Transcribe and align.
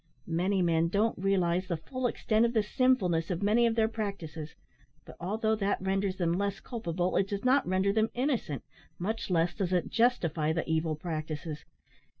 Many 0.25 0.63
men 0.63 0.87
don't 0.87 1.15
realise 1.19 1.67
the 1.67 1.77
full 1.77 2.07
extent 2.07 2.43
of 2.43 2.53
the 2.53 2.63
sinfulness 2.63 3.29
of 3.29 3.43
many 3.43 3.67
of 3.67 3.75
their 3.75 3.87
practices, 3.87 4.55
but 5.05 5.15
although 5.19 5.53
that 5.55 5.79
renders 5.79 6.15
them 6.17 6.33
less 6.33 6.59
culpable, 6.59 7.15
it 7.17 7.27
does 7.29 7.45
not 7.45 7.67
render 7.67 7.93
them 7.93 8.09
innocent, 8.15 8.63
much 8.97 9.29
less 9.29 9.53
does 9.53 9.71
it 9.73 9.89
justify 9.91 10.53
the 10.53 10.67
evil 10.67 10.95
practices. 10.95 11.65